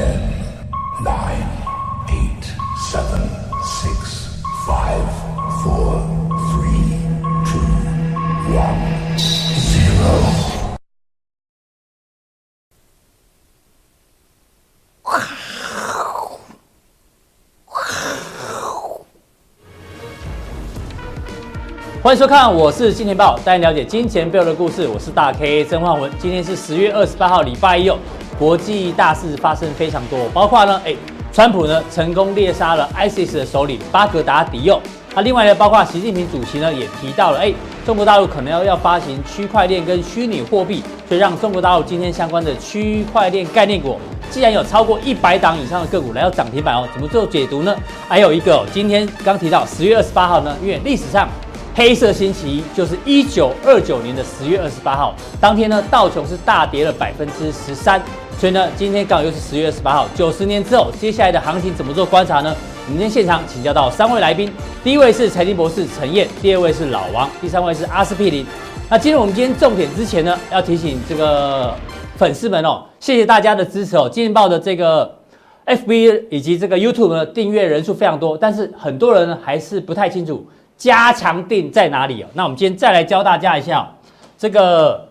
[0.00, 0.16] Ten,
[1.04, 1.44] nine,
[2.08, 2.44] eight,
[2.90, 3.20] seven,
[3.82, 5.04] six, five,
[5.62, 6.00] four,
[6.48, 6.96] three,
[7.44, 7.60] two,
[8.56, 8.80] one,
[9.58, 10.08] zero.
[22.02, 24.88] 欢迎收看，我是金钱爆，带你了解金钱背后的故事。
[24.88, 27.98] 我是大 K 曾焕文，今天是十月二十八号，礼拜一哦。
[28.40, 30.96] 国际大事发生非常多，包括呢，哎，
[31.30, 34.80] 川普呢成功猎杀了 ISIS 的首领巴格达迪哦。
[35.14, 37.52] 那另外呢，包括习近平主席呢也提到了，哎，
[37.84, 43.98] 中国大陆可能要要发行区块链跟虚拟货币，所以让中国大陆今天相关的区块链概念股，
[44.30, 47.76] 既然有超过一百档以上的个股来到涨停板哦，怎么做解读呢？
[48.08, 51.28] 还有一个、今天刚提到十月二十八号呢，因为历史上。
[51.80, 57.98] 黑色星期一就是一九二九年的十月二十八号，当天呢，道琼是大跌了百分之十三，
[58.38, 62.54] 所以呢，今天刚好又是十月二十八号，九十年之后，接下来的行情怎么做观察呢？
[62.84, 64.52] 我们今天现场请教到三位来宾，
[64.84, 68.44] 第一位是财经博士陈燕，第二位是老王，第三位是阿司匹林。
[68.90, 71.74] 那进入我们今天重点之前呢，要提醒这个
[72.14, 75.10] 粉丝们哦，谢谢大家的支持哦，金钱报的这个
[75.64, 80.46] FB 以及这个 YouTube 呢，订阅人数非常多，但是很多人还是不太清楚。
[80.80, 82.26] 加强定在哪里哦？
[82.32, 83.86] 那我们今天再来教大家一下，
[84.38, 85.06] 这个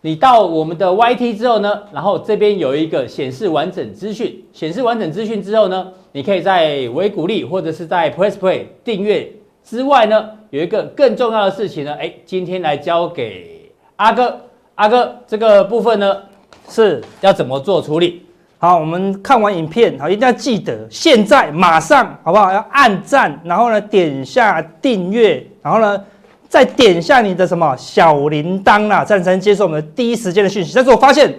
[0.00, 9.30] 你到我们的 YT 之后呢，然后这边有一个显示完整资讯，显示完整资讯之后呢，你可以在微股利或者是在 Press Play 订阅
[9.62, 14.40] 之外呢，有一个更重要的事情呢，哎，今天来交给阿哥，
[14.76, 16.22] 阿哥这个部分呢
[16.70, 18.24] 是要怎么做处理？
[18.62, 22.52] 好，我们看完影片，好，一定要记得，现在马上，好不好？
[22.52, 26.00] 要按赞，然后呢，点下订阅，然后呢，
[26.48, 30.72] 再点下你的什么小铃铛啦，这样才能接受我们的第一时间的讯息。
[30.76, 31.34] 但是我发现，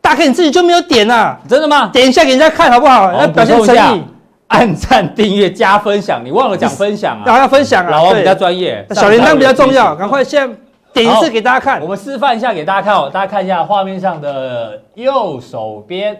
[0.00, 1.38] 大哥你自己就没有点啊？
[1.48, 1.88] 真的吗？
[1.92, 3.12] 点一下给人家看好不好？
[3.12, 4.02] 要表现诚意，
[4.48, 7.22] 按赞、订阅、加分享，你忘了讲分享啊？
[7.26, 10.52] 然后要分享啊，老王比较专业，小铃铛比较重要，赶快先
[10.92, 11.80] 点一次给大家看。
[11.80, 16.18] 我们示范一下给大家看哦，大家看一下画面上的右手边。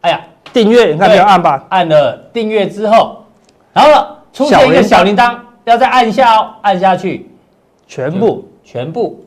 [0.00, 0.20] 哎呀，
[0.52, 1.64] 订阅，你看没有按吧？
[1.70, 3.24] 按了订阅之后，
[3.72, 7.28] 然后呢出现一个小铃铛，要再按一下哦，按下去，
[7.86, 9.24] 全部全部，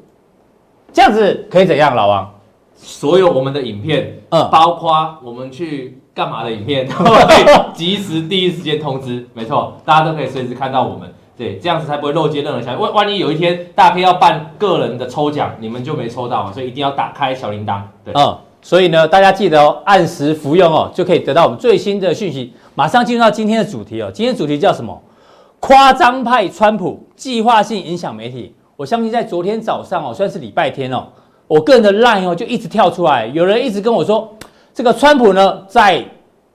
[0.93, 1.93] 这样子可以怎样？
[1.93, 2.33] 老王，
[2.75, 9.27] 所有我们的影片，嗯，包括我们去干嘛的影片， 都会及时第一时间通知。
[9.33, 12.77] 没错，大家都可以随时看到我们，对，这样子才不会漏接任何消息。
[12.81, 18.37] 万万一有一天大家可以要办个人的抽奖，你们就没抽到，所以一定要打开小铃铛，对，嗯。
[18.61, 22.53] 所以呢，大家记得哦，按时服用哦，就可以得到我们最新的讯息。
[22.75, 25.01] 马上进入到今天的主题哦，今天主题叫什么？
[25.59, 28.55] 夸张派川普计划性影响媒体。
[28.75, 31.07] 我相信在昨天早上哦，算是礼拜天哦，
[31.47, 34.31] 我个人的 line 哦就一直跳出来，有人一直跟我说，
[34.73, 36.03] 这个川普呢，在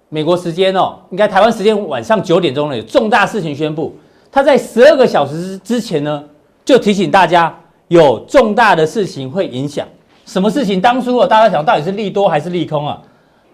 [0.08, 3.94] 美国时间哦，应该台湾时间晚上九点钟呢，有重大事情宣布。
[4.30, 6.24] 他在十二个小时之前呢，
[6.64, 7.56] 就提醒大家
[7.88, 9.86] 有重大的事情会影响。
[10.26, 10.81] 什么事情？
[10.81, 13.00] 当初啊，大家想到底是利多还是利空啊？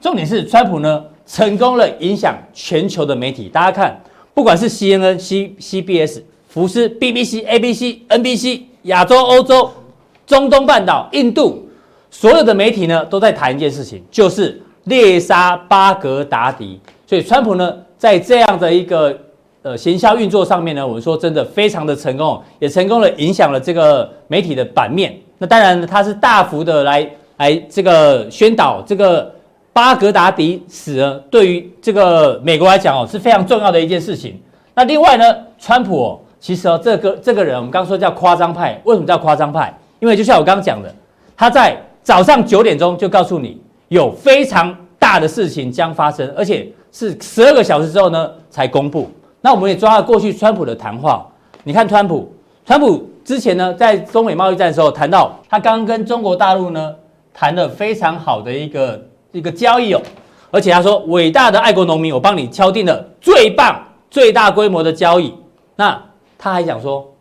[0.01, 3.49] 重点是川普呢，成功了影响全球的媒体。
[3.49, 4.01] 大家看，
[4.33, 9.71] 不管是 CNN、C、CBS、福斯、BBC、ABC、NBC、亚洲、欧洲、
[10.27, 11.69] 中东半岛、印度，
[12.11, 16.81] 所有的媒体呢，都在谈一件事情，就是猎杀巴格达迪。
[17.07, 19.15] 所以，川普呢，在这样的一个
[19.61, 25.15] 呃行销运作上面呢，我们说真的非常的成功，也成功了影响了这个媒体的版面。
[25.43, 27.05] 那当然，他是大幅的来
[27.39, 29.29] 来这个宣导这个
[29.73, 34.41] 巴格达迪死了，对于这个美国来讲哦是非常重要的一件事情。
[34.73, 39.77] 那另外呢，川普哦，其实哦这个这个人我们刚刚说叫夸张派，为什么叫夸张派？
[39.99, 40.95] 因为就像我刚刚讲的，
[41.37, 49.11] 他在早上九点钟就告诉你有非常大的事情将发生，而且是十二个小时之后呢才公布。
[49.41, 51.27] 那我们也抓了过去川普的谈话，
[51.65, 52.33] 你看川普，
[52.65, 53.09] 川普。
[53.25, 56.95] 之前呢，在中美贸易战的时候谈到，他刚刚跟中国大陆呢
[57.33, 59.01] 谈了非常好的一个
[59.31, 60.03] 一个交易哦，
[60.51, 63.81] 而且他说伟大的爱国农民，我帮你敲定了最棒、
[64.11, 65.33] 最大规模的交易。
[65.77, 66.01] 那
[66.37, 67.15] 他还想说，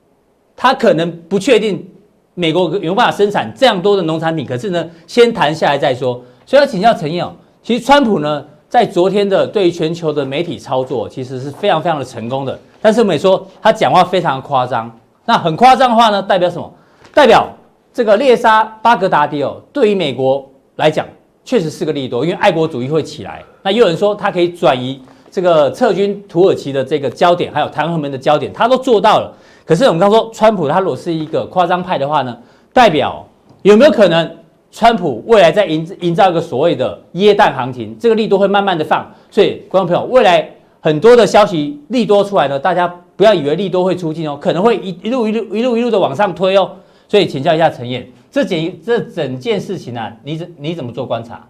[0.55, 1.87] 他可能不确定
[2.33, 6.21] 美国有没有办法生产这样多的农产品，可是呢，先谈下来再说。
[6.45, 7.31] 所以要请教陈燕哦，
[7.61, 12.59] 其实川普呢在昨天的对于全球的媒体操作，其实是非常非常的成功的。
[12.81, 14.91] 但是我们也说他讲话非常夸张。
[15.25, 16.73] 那很夸张的话呢，代表什么？
[17.13, 17.47] 代表
[17.93, 21.05] 这个猎杀巴格达迪哦，对于美国来讲
[21.43, 23.43] 确实是个利多，因为爱国主义会起来。
[23.61, 29.33] 那也有人说他可以转移这个撤军土耳其的这个焦点，还有台湾门的焦点，他都做到了。
[29.65, 32.37] 可是我们刚说川普他如果是一个夸张派的话呢，
[32.73, 33.25] 代表
[33.61, 34.37] 有没有可能
[34.71, 46.71] 川普未来在营营造一个所谓的耶诞行情，这个利多会慢慢的放，所以观众朋友，未来很多的消息利多出来呢，大家不要以为利多会出尽哦，可能会一一路一路一路一路的往上推哦。
[47.07, 51.47] 所以请教一下陈燕，这件这整件事情啊，你怎你怎么做观察？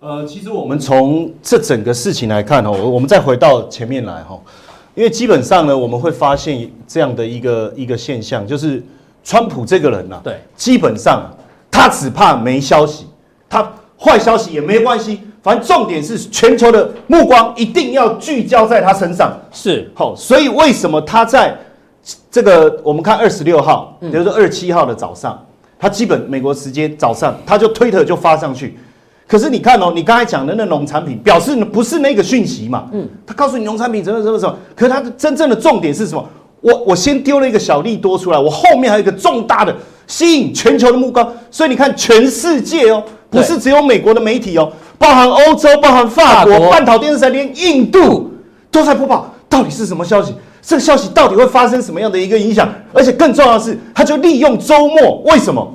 [0.00, 4.40] 呃，其实我们从这整个事情来看哦，我们再回到前面来哈，
[4.94, 8.82] 因为基本上呢，我们会发现这样的一个一个现象，就是
[9.24, 11.30] 川普这个人呐，对，基本上。
[11.74, 13.06] 他只怕没消息，
[13.48, 19.36] 他坏消息也没关系，反正重点是全球的目光一定要聚焦在他身上。
[19.50, 21.52] 是好，所以为什么他在
[22.30, 25.44] 这个我们看二十六号，比如说二十七号的早上，
[25.78, 28.78] 他基本美国时间早上他就推特就发上去。
[29.26, 32.88] 可是你看哦，你刚才讲的那农产品，表示不是那个讯息嘛？
[32.92, 36.24] 嗯，他告诉你农产品怎么怎么怎么，可是他的真正的重点是什么？
[36.60, 39.74] 我我先丢了一个小利多出来，我后面还有一个重大的。
[40.08, 44.70] 吸引全球的目光，所以你看，全世界哦，不是只有美国的媒体哦，
[45.02, 48.30] 包含欧洲、包含法国、半岛电视台，连印度
[48.70, 50.32] 都在播报，到底是什么消息？
[50.62, 52.68] 这个消息到底会发生什么样的一个影响？
[52.92, 55.74] 而且更重要的是，他就利用周末，为什么？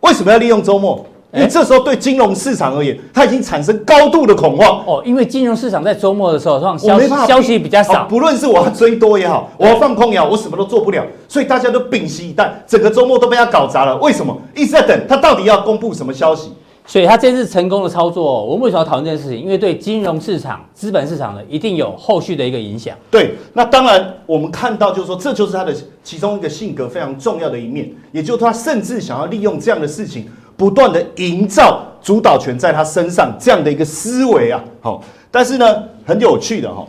[0.00, 1.02] 为什么要利用周末？
[1.32, 5.02] 因为这时候对金融市场而言，它已经产生高度的恐慌哦。
[5.04, 8.04] 因为金融市场在周末的时候，让消息消息比较少。
[8.04, 11.02] 不论是我要追多也好，我要放空也好，我什么都做不了。
[11.26, 13.96] 所以大家都屏息以待，整个周末都被它搞砸了。
[13.98, 14.36] 为什么？
[14.54, 16.52] 一直在等它到底要公布什么消息？
[16.88, 19.40] 所以他这次成功的操作，我们为什么要讨论这件事情？
[19.40, 22.96] 因为对金融市场、资本市场呢，一定有后续的一个影响。
[23.10, 30.26] 对，那当然我们看到就是说，这就是他的其中一个性格非常重要的一面，也就是他甚至想要利用这样的事情。
[30.56, 35.00] 不断的营造主导权在他身上这样的一个思维啊，好，
[35.30, 36.84] 但是呢，很有趣的哈，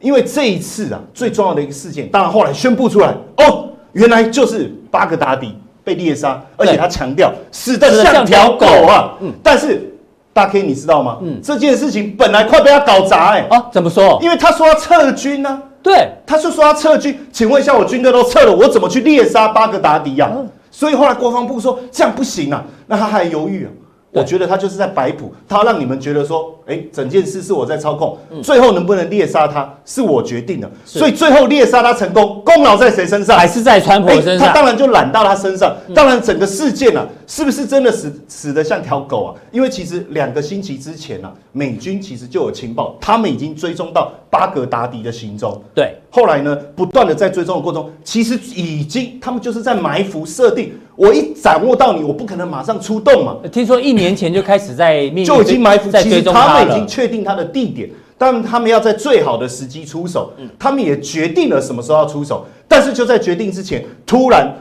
[0.00, 9.92] 因为这一次啊，最重要的一个事件，当然后来宣布出来哦，原来就是巴格达迪被猎杀，而且他强调死的像条狗啊，嗯，但是
[10.32, 11.18] 大 K 你知道吗？
[11.22, 14.18] 嗯，这件事情本来快被他搞砸哎，啊，怎么说？
[14.22, 20.38] 因为他说要撤军呢、啊，对，他是说要撤军，请问一下，我军队都撤了，我怎么去猎杀巴格达迪呀、啊？
[20.70, 23.70] 所以后来国防部说这样不行啊，那他还犹豫啊。
[24.12, 30.70] 我觉得他就是在摆谱，他让你们觉得说，哎，整件事是我在操控，最后能不能猎杀他是我决定的。
[30.84, 33.38] 所以最后猎杀他成功，功劳在谁身上？
[33.38, 34.46] 还是在川普身上？
[34.46, 35.74] 他当然就揽到他身上。
[35.94, 39.34] 当然整个事件啊，是不是真的死死的像条狗啊？
[39.50, 45.58] 因为其实两个星期之前啊，美军其实就有情报，他们已经追踪到巴格达迪的行踪。
[45.74, 50.74] 对，后来呢，不断的在追踪的过程中，其实已经他们就是在埋伏设定。
[50.94, 53.36] 我一掌握到你，我不可能马上出动嘛。
[53.50, 60.32] 听说一年前就开始在密就已经埋伏，其实他们已经确定他的地点，但他们要在最好的时机出手。
[60.58, 64.54] 他们也决定了什么时候要出手，但是就在决定之前，突然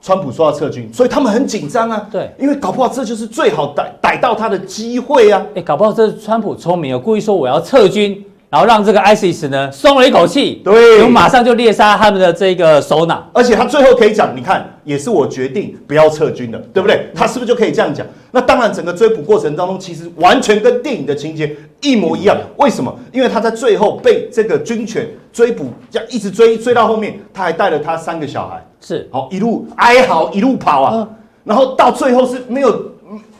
[0.00, 2.08] 川普说要撤军，所以他们很紧张啊。
[2.10, 5.44] 对，因为搞不好这就是最好逮逮到他的机会啊。
[5.54, 8.24] 哎，搞不好这是川普聪明，故意说我要撤军。
[8.54, 17.08] 然后让这个 ISIS 呢松了一口气，对，我们马上就猎杀他们的这个首脑，而且他最后可以讲，你看也是我决定不要撤军的，对不对？
[17.12, 18.06] 他是不是就可以这样讲？
[18.30, 22.36] 那当然，整个追捕过程当中，其实完全跟电影的情节一模一样。
[22.58, 22.96] 为什么？
[23.10, 31.08] 因为他在最后被这个军犬追捕，这样一直追追到后面，他还带了他三个小孩，是好一路哀嚎一路跑啊，
[31.42, 32.93] 然后到最后是没有。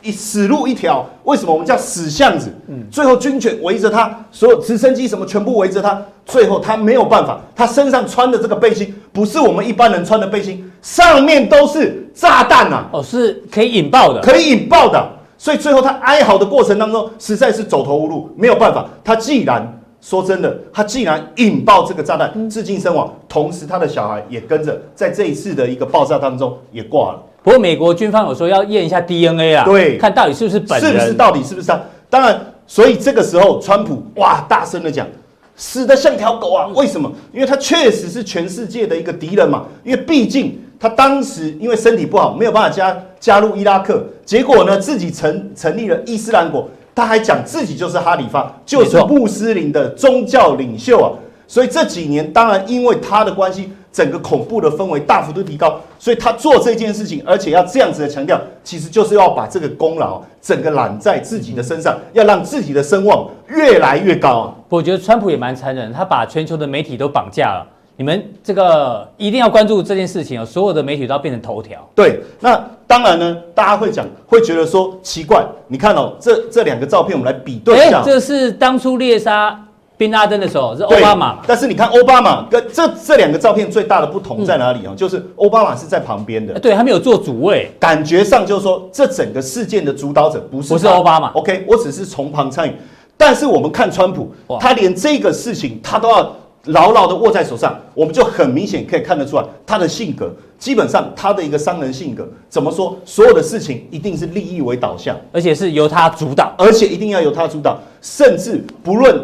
[0.04, 2.52] 一死路一条，为什么我们叫死巷子？
[2.68, 12.84] 嗯，最后军犬围着他，所有直升机什么全部围着他，最后他没有办法，他身上穿的这个背心不是我们一般人穿的背心，上面都是炸弹呐！
[12.92, 18.86] 哦，是可以引爆的，可以引爆的，所以最后他哀嚎的过程当中，实在是走投无路，没有办法。
[19.02, 27.22] 他既然说真的，他既然引爆这个炸弹，自尽身亡，同时他的小孩也跟着在这一次的一个爆炸当中也挂了。
[27.44, 31.78] 不过美国军方有说要验一下 DNA 啊，对，看到底是不是本人，是不是到底是不是他？
[32.08, 35.06] 当然，所以这个时候川普哇大声的讲，
[35.54, 36.66] 死得像条狗啊！
[36.74, 37.12] 为什么？
[37.34, 39.64] 因为他确实是全世界的一个敌人嘛。
[39.84, 51.12] 因为毕竟他当时因为身体不好，没有办法加加入伊拉克，结果呢自己成成立了伊斯兰国，他还讲自己就是哈里发，就是穆斯林的宗教领袖啊。
[51.46, 53.70] 所以这几年，当然因为他的关系。
[53.94, 64.54] 整个恐怖的氛围大幅度提高，所以他做这件事情，而且要这样子的强调，其实就是要把这个功劳整个揽在自己的身上，要让自己的声望越来越高啊！
[64.68, 67.64] 我觉得川普也蛮残忍，他把全球的媒体都绑架了。
[67.96, 71.78] 你们这个一定要关注这件事情哦，所有的媒体都要变成头条。
[71.94, 79.63] 对，那当然呢，大家会讲，会觉得说奇怪，你看哦，这这两个照片我们来比对一下，这是当初猎杀。
[79.96, 81.38] 宾拉登的时候是奥巴马？
[81.46, 84.88] 但是你看奥巴马跟这这两个照片最大的不同在哪里啊？
[84.88, 91.30] 嗯、就是奥巴马是在旁边的，对，他没有做主位，感觉上就是说这整个事件的主导者不是不是奥巴马。
[91.34, 92.72] OK，我只是从旁参与。
[93.16, 96.34] 但是我们看川普，他连这个事情他都要
[96.64, 100.34] 牢牢的握在手上，我们就很明显可以看得出来他的性格。
[100.58, 102.96] 基本上他的一个商人性格，怎么说？
[103.04, 109.16] 所有的事情一定是利益为导向，而且是由他主导，而且一定要由他主导，甚至不论。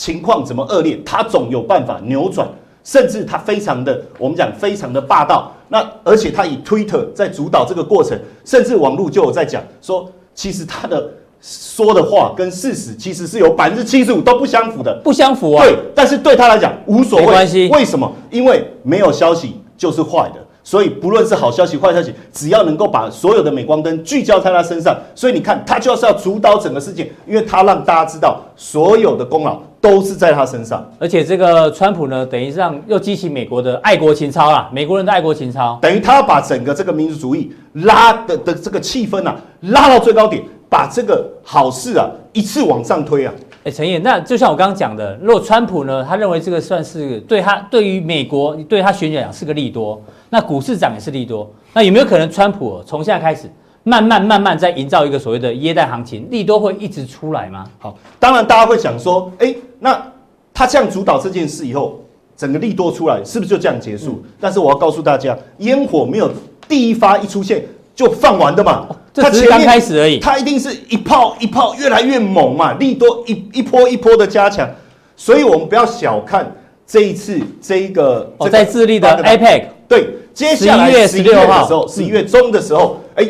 [0.00, 2.48] 情况怎么恶劣，他总有办法扭转，
[2.82, 5.52] 甚至他非常的，我们讲非常的霸道。
[5.68, 11.06] 那而且他以 Twitter 在主导这个过程，甚至网络就有在讲说，其实他的
[11.42, 15.62] 说的话跟事实其实是有百分之七十五都不相符的，不相符啊。
[15.62, 17.68] 对，但是对他来讲无所谓，没关系。
[17.68, 18.10] 为什么？
[18.30, 20.40] 因为没有消息就是坏的。
[20.62, 30.88] 所以不论是好消息、坏消息，只要能够把所有的镁光灯聚焦在他身上，所以你看他就是要主导整个事件，因为他让大家知道所有的功劳都是在他身上。
[30.98, 43.32] 而且这个川普呢，等于让又激起美国的爱国情操啦，美国人的爱国情操，等于他要把整个这个民族主义拉的的这个气氛啊拉到最高点，把这个好事啊一次往上推啊。
[43.62, 53.50] 哎，陈燕，那就像我刚刚讲的，如果川普呢，他认为这个算是对他对于美国对他选举来讲是个利多，那股市涨也是利多，那有没有可能川普从现在开始
[53.82, 57.66] 慢慢慢慢在营造一个所谓的耶诞行情，利多会一直出来吗？
[57.78, 60.00] 好，当然大家会想说，哎，那
[60.54, 62.00] 他这样主导这件事以后，
[62.36, 64.22] 整个利多出来是不是就这样结束？
[64.22, 66.30] 嗯、但是我要告诉大家，烟火没有
[66.68, 68.86] 第一发一出现就放完的嘛。
[69.12, 74.70] 这只是刚开始而已，它一定是一炮一炮越来越猛嘛，利多一一波一波的加强，
[75.16, 76.54] 所以我们不要小看
[76.86, 83.26] 这一次这一个哦，在智利的 APEC 对，接下来十一月的时候，十一月中的时候，哎，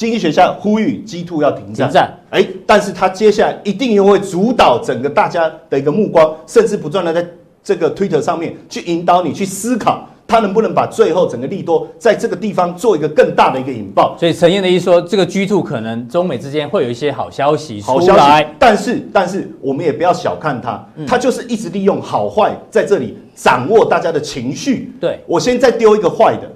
[0.00, 7.28] 经济学家呼吁 G2 要停战，停战，哎，但是他接下来一定又会主导整个大家的一个目光，甚至不断的在
[7.62, 10.08] 这个 Twitter 上面去引导你去思考。
[10.26, 14.16] 他能不能把最后整个利多在这个地方做一个更大的一个引爆？
[14.16, 18.54] 所以陈燕的意思说，这个 G two 可能中美之间会有一些好消息出来。
[18.58, 24.92] 但是，但是我们也不要小看它，它就是一直利用好坏在这里掌握大家的情绪。
[24.98, 26.48] 对，我先再丢一个坏的，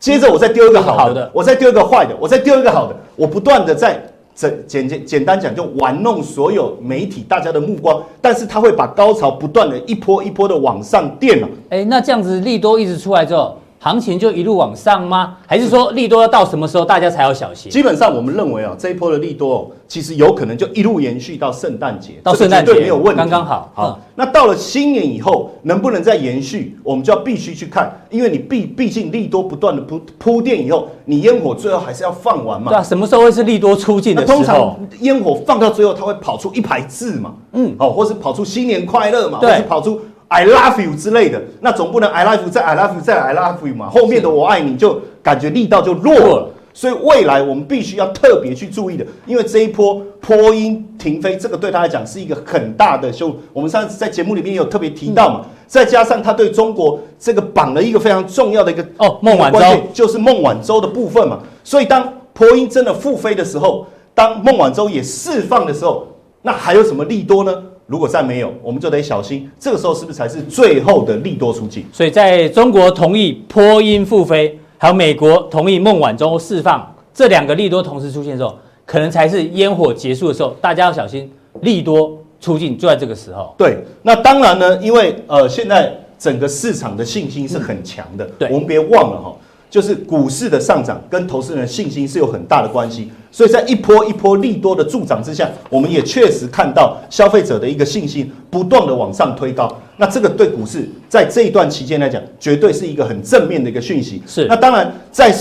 [0.00, 4.02] 接着我再丢一个好的，我再丢一个坏的，我再丢一个好的，我不断的在。
[4.32, 11.48] 简简简简单讲，就玩弄所有媒体大家的目光，但是他会把高潮不断的一波一波的往上垫了。
[11.68, 15.38] 哎，那这样子利多一直出来之后，行情就一路往上吗？
[15.46, 17.72] 还是说利多要到什么时候大家才要小心？
[17.72, 23.72] 基本上我们认为啊，这一波的利多哦，其实有可能就一路延续到圣诞节，到圣诞节对没有问题，刚刚好。
[23.72, 26.76] 好，那到了新年以后，能不能再延续？
[26.82, 32.70] 我们就要必须去看，因为你毕毕竟利多不断的铺铺垫以后，你烟火最后还是要放完嘛。
[32.70, 34.36] 对啊，什么时候会是利多出尽的时候？
[34.36, 39.98] 通常烟火放到最后，它会跑出一排字嘛，嗯，哦，或是跑出新年快乐嘛，或是跑出。
[40.32, 43.90] I love you 之类的，那总不能 I love you 再 I love you 再 I love you 嘛？
[43.90, 53.34] 后面的我爱你就感觉力道就弱了，所以未来我们必须要特别去注意的，因为这一波波音停飞，这个对他来讲是一个很大的修。
[53.52, 59.58] 我们上次在节目里面也有特别提到嘛，再加上他对中国这个绑了一个非常重要的一个哦孟晚舟，
[59.92, 61.40] 就是孟晚舟的部分嘛。
[61.64, 63.84] 所以当波音真的复飞的时候，
[64.14, 66.06] 当孟晚舟也释放的时候，
[66.42, 67.52] 那还有什么利多呢？
[67.90, 69.50] 如果再没有，我们就得小心。
[69.58, 71.84] 这个时候是不是才是最后的利多出尽？
[71.92, 78.56] 所以，在中国同意波音复飞，还有美国同意孟晚舟释放，这两个利多同时出现的时候，
[78.86, 80.50] 可能才是烟火结束的时候。
[80.60, 81.28] 大家要小心，
[81.62, 83.52] 利多出尽就在这个时候。
[83.58, 88.24] 对，那当然呢，因为呃，现在整个市场的信心是很强的。
[88.38, 89.36] 对，我们别忘了哈。
[89.70, 99.72] 就是股市的上涨跟投资人的信心是有很大的关系，所以在一波一波利多的助涨之下，我们也确实看到消费者的一个信心不断的往上推高。
[99.96, 104.20] 那这个对股市在这一段期间来讲，绝对是一个很正面的一个讯息。
[104.26, 104.46] 是。
[104.46, 105.32] 那当然，在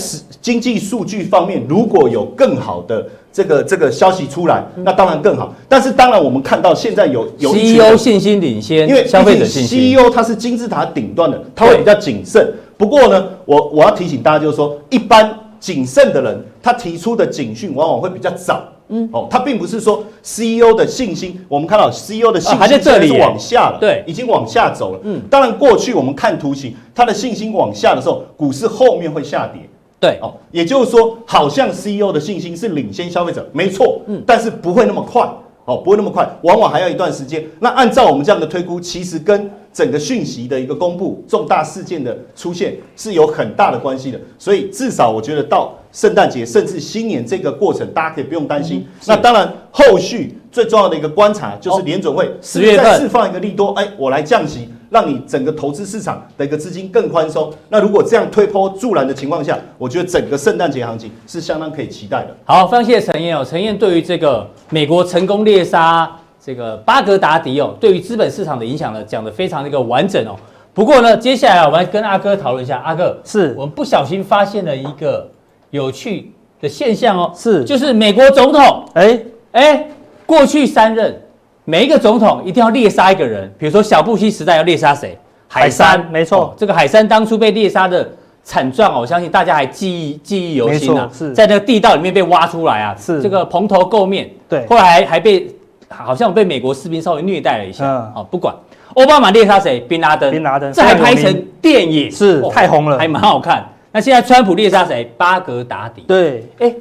[0.42, 5.56] 经济数据方面，如果有更好的这个这个消息出来，那当然更好。
[5.68, 12.54] 但是当然，我们看到现在有有 CEO 信心领先，因为消费者信心，CEO 它是金字塔顶端的，它会比较谨慎。
[12.80, 18.64] 不过呢，我我要提醒大家，就是说，一般谨慎的人，他提出的警讯往往会比较早。
[18.88, 25.00] 嗯，哦，他并不是说 CEO 的信心，我们看到 CEO 的信心还在这里是往下了，对，已经往下走了。
[25.04, 29.62] 嗯，当然过去我们看图形，他的信心往下的时候，股市后面会下跌。
[30.00, 34.00] 对，哦，也就是说，好像 CEO 的信心是领先消费者，没错。
[34.08, 35.30] 嗯，但是不会那么快。
[35.66, 37.46] 哦，不会那么快，往往还要一段时间。
[37.60, 44.20] 那按照我们这样的推估，其实跟整个讯息的一个公布、重大事件的出现是有很大的关系的。
[44.38, 48.80] 所以至少我觉得到圣诞节甚至新年这个过程，大家可以不用担心。
[48.80, 57.52] 嗯、那当然，后续最重要的一个观察就是联准会十月份再释放一个利多，哎，我来降息，让你整个投资市场的一个资金更宽松。
[57.70, 62.36] 那如果这样推波助澜的情况下，我觉得整个圣诞节行情是相当可以期待的。
[62.46, 66.12] 好，非常谢谢陈燕哦，陈燕对于这个美国成功猎杀
[66.43, 70.36] 这个巴格达迪哦，对于资本市场的影响呢，讲得非常的一个完整哦。
[70.74, 73.53] 不过呢，接下来我们来跟阿哥讨论一下，阿哥是。
[73.58, 75.29] 我们不小心发现了一个
[75.72, 76.31] 有趣
[76.62, 77.63] 的现象哦，是。
[77.63, 79.19] 就是美国总统，哎。
[79.51, 79.88] 哎，
[80.27, 81.19] 过去三任
[81.65, 85.17] 每一个总统一定要猎杀一个人，比如说小布希时代要猎杀谁？
[85.48, 88.08] 海山，没错、哦，这个海山当初被猎杀的
[88.43, 91.34] 惨状哦，我相信大家还记忆记忆犹新啊，是。
[91.34, 93.19] 在那个地道里面被挖出来啊，是。
[93.24, 95.50] 这个蓬头垢面，对，后来还还被
[95.89, 98.55] 好像被美国士兵稍微虐待了一下，嗯、哦，不管。
[98.96, 99.79] 奥巴马猎杀谁？
[99.81, 100.31] 宾拉登。
[100.31, 103.67] 宾拉登，这还拍成电影，是、哦、太红了，还蛮好看。
[103.91, 105.12] 那现在川普猎杀谁？
[105.17, 106.01] 巴格达迪。
[106.08, 106.75] 对，哎，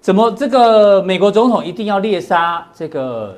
[0.00, 3.36] 怎么这个美国总统一定要猎杀这个，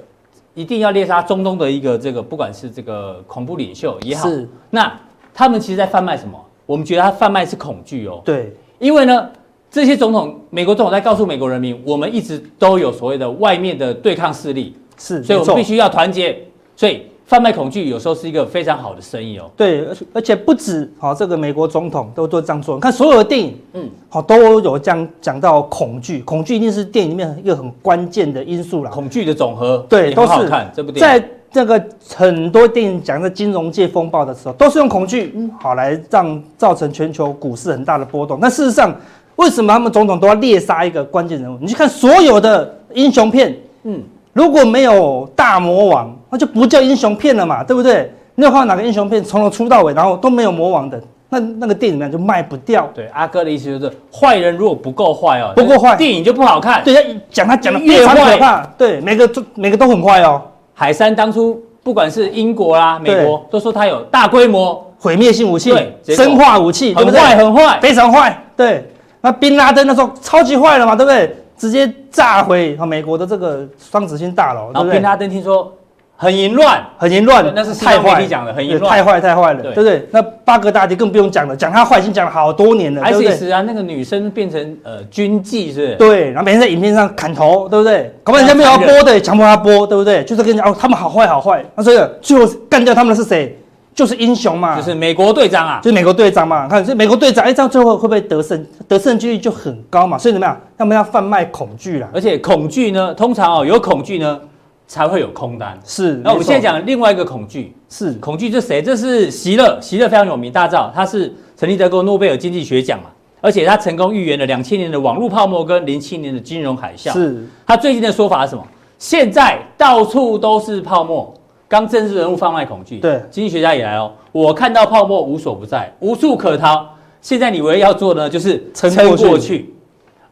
[0.55, 4.49] 一定要猎杀中东的一个这个，不管是这个恐怖领袖也好，是。
[4.71, 4.91] 那
[5.35, 6.39] 他们其实在贩卖什么？
[6.65, 8.21] 我们觉得他贩卖是恐惧哦。
[8.25, 9.31] 对，因为呢，
[9.71, 16.37] 这些总统，美国总统在告诉美国人民，我们一直都有所谓的外面的对抗势力，是，所以我们必须要团结，
[16.77, 17.03] 所以。
[17.29, 19.51] 贩卖恐惧有时候是一个非常好的生意哦。
[19.55, 22.75] 对，而而且不止好，这个美国总统都都这样做。
[22.75, 28.91] 你看所有的电影，嗯，好都有这样讲到恐惧，恐惧一定是电影里面一个很关键的因素啦。
[28.91, 30.73] 恐惧的总和，对，都是好看。
[30.75, 31.87] 这部电影在这个
[32.17, 38.39] 很多电影讲的金融界风暴的时候，都是用恐惧，嗯，好来让造成全球股市很大的波动。
[38.41, 38.97] 那事实上，
[39.37, 41.59] 为什么他们总统都要猎杀一个关键人物？
[41.61, 44.03] 你去看所有的英雄片，嗯。
[44.39, 48.09] 如果没有大魔王，那就不叫英雄片了嘛，对不对？
[48.37, 52.89] 你有看到哪个英雄片从头出到尾，然后都没有魔王的，那那个电影呢就卖不掉。
[52.95, 56.85] 对，阿哥的意思就是，坏人如果不够坏哦，不够坏，电影就不好看。
[56.85, 57.03] 对，他
[57.33, 58.65] 讲他讲的非常可怕。
[58.79, 60.41] 对，每个都每个都很坏哦。
[60.73, 65.73] 海山当初不管是英国啦、美国，都说他有大规模毁灭性武器、
[66.05, 68.41] 对，生化武器，很坏很坏，非常坏。
[68.57, 68.89] 对，
[69.21, 71.37] 那宾拉登那时候超级坏了嘛，对不对？
[71.59, 75.73] 直接炸毁美国的这个双子星大楼，然后宾拉登听说
[76.17, 80.09] 很淫乱，很淫乱，那是太坏讲的，很淫乱，太坏太坏了，对不对？
[80.11, 85.95] 那巴格达迪更不用讲了，讲他坏已经讲了好多年了，对不对？ISIS 啊，那个女生变成呃军妓是？
[85.97, 88.13] 对，然后每天在影片上砍头，对不对？
[88.25, 90.25] 搞不好人家没有要播的，强迫他播，对不对？
[90.25, 93.57] 就是跟你讲哦，他们好坏好坏，那所以最后干掉他们的是谁？
[93.99, 96.69] 就是英雄嘛，就是美国队长啊，就是美国队长嘛。
[96.69, 98.65] 看，这美国队长，哎，这样最后会不会得胜？
[98.87, 100.17] 得胜几率就很高嘛。
[100.17, 100.57] 所以怎么样？
[100.77, 102.09] 他们要贩卖恐惧啦。
[102.15, 104.41] 而且恐惧呢，通常哦，有恐惧呢，
[104.87, 105.77] 才会有空单。
[105.85, 106.15] 是。
[106.23, 108.81] 那我们现在讲另外一个恐惧，是恐惧，这谁？
[108.81, 113.07] 这是席勒，席勒非常有名，大家知道，他是曾经得过诺贝尔经济学奖嘛，
[113.41, 117.13] 而且他成功预言了两千年的网络泡沫跟零七年的金融海啸。
[117.13, 117.45] 是。
[117.67, 118.65] 他最近的说法是什么？
[118.97, 121.35] 现在到处都是泡沫。
[121.69, 124.11] 刚政治人物贩卖恐惧，对，经济学家也来哦。
[124.33, 126.89] 我看到泡沫无所不在，无处可逃。
[127.21, 129.29] 现在你唯一要做的呢，就是撑过去。
[129.29, 129.75] 过去。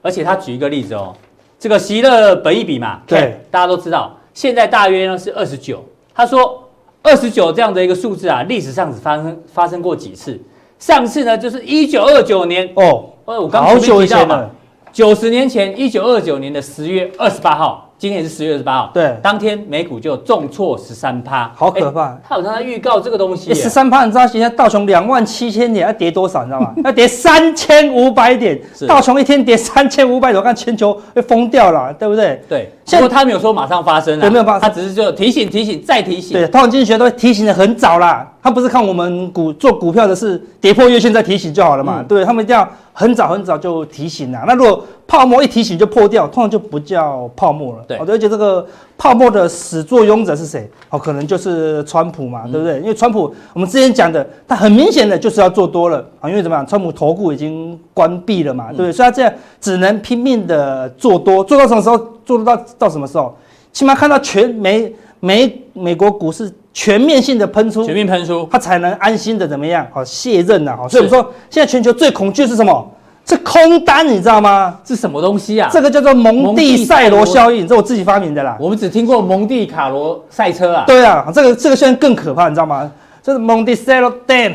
[0.01, 1.15] 而且他举一个例子哦，
[1.59, 5.85] 这个席勒本一比嘛，对，大家都知道，现在大约呢是二十九。
[6.15, 6.63] 他说
[7.03, 10.41] 二十九这样的一个数字啊，历史上只发生发生过几次。
[10.79, 14.49] 上次呢就是一九二九年哦，我刚刚提到嘛，
[14.91, 17.86] 九十年前一九二九年的十月二十八号。
[17.99, 22.19] 今天也是十月二十八号，对，当天美股就重挫十三趴，好可怕！
[22.29, 26.43] 他好像在预告这个东西，十三趴，你知道现在道琼两万七千点要跌多少？
[26.43, 26.75] 你知道吗？
[26.85, 32.43] 要跌三千五百点，道琼一天跌三千五百点，我看全球会疯掉了，对不对？
[32.47, 32.71] 对。
[32.89, 36.35] 不过他没有说马上发生啊，没有发生，他只是就提醒、提醒、再提醒。
[36.35, 42.05] 对，通常经济学都会提醒的很早啦，他不是看我们股做股票的是跌破月线再提醒就好了嘛？
[42.07, 44.45] 对，他们一定要很早很早就提醒啦。
[44.47, 47.85] 那如果泡沫一提醒就破掉，通常就不叫泡沫了。
[47.87, 50.67] 对，而且这个泡沫的始作俑者是谁？
[50.89, 52.81] 哦，可能就是川普嘛，对不对？
[52.81, 56.67] 因为川普我们之前讲的，他很明显的就是要做多了啊，因为怎么样？
[56.67, 58.93] 川普投顾已经关闭了嘛，对不对？
[58.93, 59.31] 所以他这样
[59.61, 61.99] 只能拼命的做多，做到什么时候？
[62.25, 63.37] 做到到什么时候？
[63.73, 69.87] 起码看到全美美美国股市全面性的喷出，全面喷出，它才能安心的怎么样？
[69.91, 70.77] 好卸任呐！
[70.77, 72.87] 好，所以我们说现在全球最恐惧是什么？
[73.25, 74.79] 是空单，你知道吗？
[74.85, 75.71] 是什么东西啊？
[75.73, 78.59] 这个叫做蒙蒂赛罗效应，这是我自己发明的啦。
[78.61, 80.85] 我们只听过蒙蒂卡罗赛车啊。
[80.87, 82.93] 对啊，这个这个现在更可怕，你知道吗？
[83.23, 84.53] 这是蒙蒂赛罗 dam。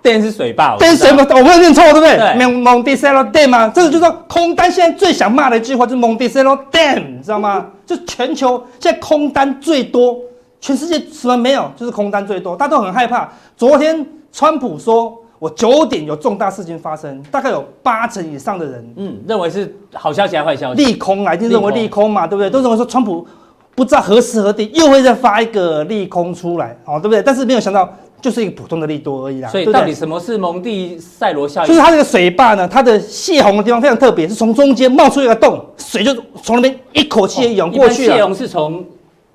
[0.00, 2.16] 电是水坝，电水坝，我没有念错，对不对？
[2.16, 7.66] 对蒙蒙蒂塞罗 dam 吗，这个就是说空单现在最想骂的一句话，就是蒙蒂塞罗 dam，你知道吗？
[7.84, 10.16] 就全球现在空单最多，
[10.62, 13.30] 全世界什么没有，就是空单最多，大家都很害怕。
[13.56, 20.82] 昨天川普说我九点有重大事情发生，大概有八成以上的人，嗯，认为是好消息还是坏消息？
[20.82, 22.48] 利空啊，一定认为利空嘛，对不对？
[22.48, 23.26] 都认为说川普
[23.74, 27.20] 不知道何时何地又会再发一个利空出来，哦，对不对？
[27.20, 27.92] 但是没有想到。
[28.22, 29.48] 就是一个普通的利多而已啦。
[29.48, 31.66] 所以到底什么是蒙蒂塞罗效应？
[31.66, 38.14] 就是它这个水坝呢，它的泄洪的地方非常特别，是从中间冒出一个洞，水就从那边一口气涌过去了。
[38.14, 38.84] 泄洪是从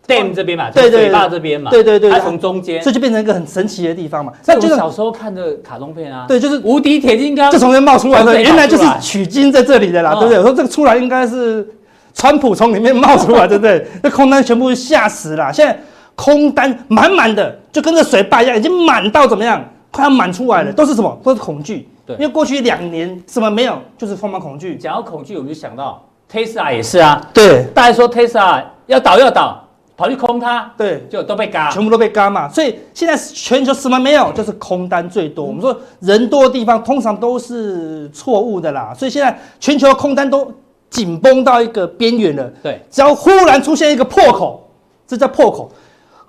[0.07, 4.31] dam 这边嘛，对对这边嘛，对对对，它从中间，所以就变成一个很神奇的地方嘛。
[4.45, 10.37] 那就是小时候看的卡通片啊，对，就是无敌铁金刚，就从那冒出来的，原来就是取经在这里的啦，对不对？
[10.37, 11.67] 我说这个出来应该是
[12.13, 13.85] 川普从里面冒出来，对不对？
[14.01, 15.77] 那空单全部吓死了，现在。
[16.19, 19.63] 空单满满的，就跟这水坝一样，已经满到怎么样？
[19.91, 21.15] 快要满出来了，都是什么？
[21.23, 21.87] 都是恐惧。
[22.07, 24.75] 对，因为过去两年什么没有，就是充满恐惧。
[24.77, 27.21] 讲到恐惧，我们就想到 Tesla 也是啊。
[27.31, 29.63] 对，大家说 Tesla 要倒要倒，
[29.97, 32.47] 跑去空它，对，就都被嘎，全部都被嘎嘛。
[32.47, 35.43] 所以现在全球什么没有，就是空单最多。
[35.43, 40.49] 我们说人多的地方通常都是错误的啦，所以现在全球空单都
[40.89, 42.47] 紧绷到一个边缘了。
[42.61, 44.69] 对，只要忽然出现一个破口，
[45.07, 45.71] 这叫破口。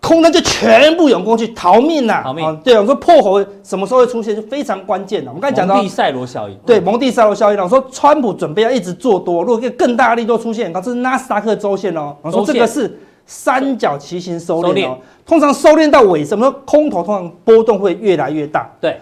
[0.01, 2.23] 空单就全部涌过去逃命呐！
[2.23, 2.57] 逃命、啊！
[2.63, 5.31] 对，我说破口什么时候会出现，就非常关键了。
[5.31, 7.61] 我们刚才讲到蒙蒂塞罗效应，对，蒙蒂塞罗效应。
[7.61, 12.15] 我说川普准备要一直做多，如果一个更大的力度出现，这是纳斯达克周线哦。
[12.23, 12.97] 我说这个是
[13.29, 18.99] 三角旗形收敛哦，通常收敛到尾声，我们说空头通常波动会越来越大，对，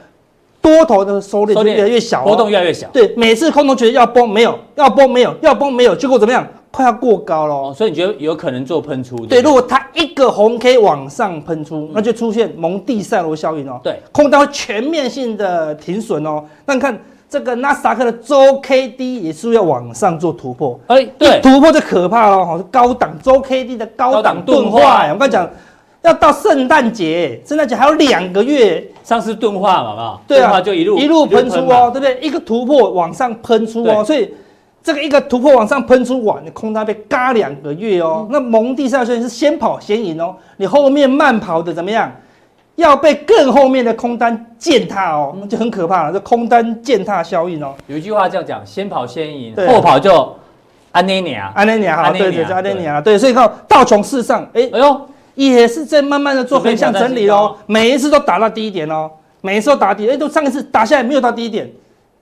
[0.60, 2.88] 多头的收敛就越来越小，波动越来越小。
[2.88, 6.44] 对，每次空头觉得要崩没有，要崩没有，要崩没有，结果怎么样？
[6.72, 9.16] 快要过高了，哦，所以你觉得有可能做喷出？
[9.24, 13.80] 对，如果它一个红 K 往上喷出，那就出现蒙蒂塞罗效应哦。
[13.82, 16.44] 对，空单会全面性的停损哦。
[16.66, 25.06] 那你看这个纳斯达克的周 K D 也是要往上做突破，哎，对，突破就可怕了，哈，高档周 K D 的高档钝化。
[25.12, 25.48] 我跟你讲，
[26.02, 32.18] 要到圣诞节，圣诞节还有两个月，上次钝化嘛，嘛，对啊，就一路一路喷出哦，对不对？
[32.20, 34.32] 一个突破往上喷出哦，所以。
[34.86, 36.38] 这个一个突破往上喷出，哇！
[36.44, 38.24] 你空单被嘎两个月哦。
[38.28, 42.08] 嗯、那蒙蒂赛罗效应是先跑先赢哦，你后面慢跑的怎么样？
[42.76, 46.12] 要被更后面的空单践踏哦，那、嗯、就很可怕了。
[46.12, 47.74] 这空单践踏效应哦。
[47.86, 50.34] 有一句话这样讲：先跑先赢，对后跑就
[50.92, 53.00] 安内尼亚，安内尼亚哈，对对，就安内尼亚。
[53.00, 55.00] 对，所以看道琼斯上，哎哎呦，
[55.34, 59.10] 也是在慢慢的做横向整理哦，每一次都打到低点哦，
[59.40, 61.70] 每一次都打低，哎，都上一次打下来没有到低点。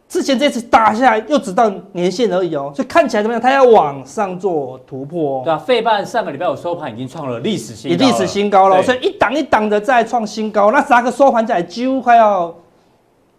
[0.06, 3.40] 之前这次打下来又只到年线而已哦，所以看起来怎么样？
[3.40, 5.42] 它要往上做突破哦。
[5.44, 10.70] 对啊，费半上个礼拜有收盘已经创了历史新高，历史新高了，所以一档一档的在创新高。
[10.70, 12.54] 那啥个收盘价几乎快要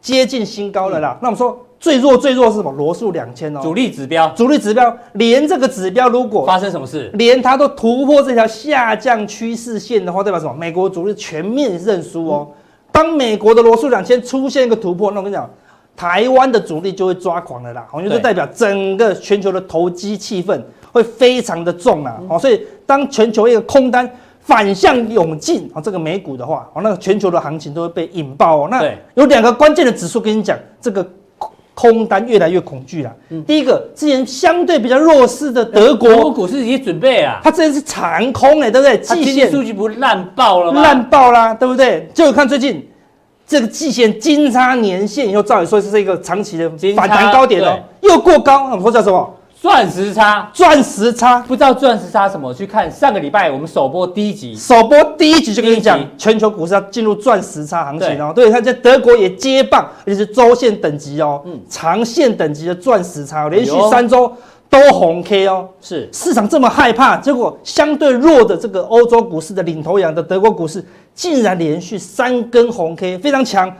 [0.01, 1.17] 接近新高了啦。
[1.21, 2.71] 那我们说最弱最弱是什么？
[2.73, 10.53] 罗素两千哦，主力指标，主力指标，连这个指标如果发生什么事，连它都突破这条下降趋势线的话，代表什么？
[10.53, 12.49] 美国主力全面认输哦。
[12.91, 15.49] 当美国的罗素两千出现一个突破，那我跟你讲。
[15.95, 24.09] 台湾的主力就会抓狂了啦，好像就代表整个全球的投机气氛会非常的重啊，好，所以当全球一个空单
[24.41, 28.67] 反向涌进啊，这个美股的话，哦，那个全球的行情都会被引爆哦。
[28.69, 31.07] 那有两个关键的指数跟你讲，这个
[31.73, 33.13] 空单越来越恐惧了。
[33.47, 38.97] 第一个，之前相对比较弱势的德国，德国股市已经准备啊，它之前是长空哎，对不对？
[38.99, 40.81] 季线数据不是烂爆了吗？
[40.81, 42.09] 烂爆啦，对不对？
[42.13, 42.85] 就看最近。
[43.47, 49.33] 这个季线金叉年线以后，照理说是一个长期的反弹高点哦，又过高，我们说叫什么？
[49.61, 52.53] 钻石差，钻石差，不知道钻石差什么？
[52.53, 58.31] 去看上个礼拜我们首播第一集，首播第一集就跟你讲，全球股市要进入钻石差行情哦。
[58.35, 64.31] 对，它在德国也接棒，而且是周线等级哦，嗯，长线等级的钻石差，连续三周。
[64.75, 66.09] 都红 K 哦，是。
[66.11, 70.83] 市场这么害怕，结果相对弱的这个欧洲股市的领头羊的德国股市，
[71.13, 73.73] 竟然连续三根红 K，非常强。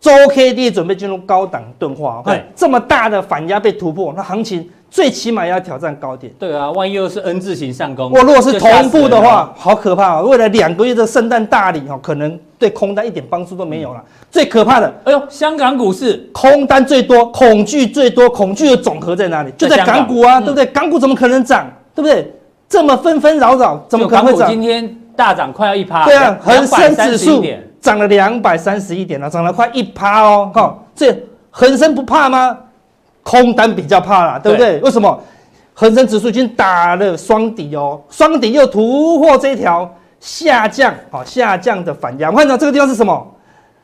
[0.00, 6.30] 周 K D 准备进入高档钝化，看，这么大的反压被突破，那行情最起码要挑战高点。
[6.38, 10.20] 对啊，万一又是 N 字形上攻，我如果是同步的话，好可怕啊！
[10.20, 14.04] 未来两个月的圣诞大礼哦，可能对空单一点帮助都没有了。
[14.30, 19.50] 最可怕的，哎呦，香港股市空单最多，恐惧最多，恐惧的总和在哪里？
[19.56, 20.66] 就在港股啊，对不对？
[20.66, 21.66] 港股怎么可能涨？
[21.94, 22.30] 对不对？
[22.68, 24.50] 这么纷纷扰扰，怎么可能会涨？
[24.50, 27.42] 今天大涨快要一趴，对啊，恒生指数
[27.80, 30.50] 涨了两百三十一点了，涨了快一趴哦。
[30.54, 31.18] 好，这
[31.50, 32.58] 恒生不怕吗？
[33.22, 34.78] 空单比较怕啦，对不对？
[34.80, 35.22] 为什么？
[35.74, 42.28] 恒生指数已经打了双底哦，双底又突破这条下降，好下降的反压。
[42.28, 43.26] 我们看到这个地方是什么？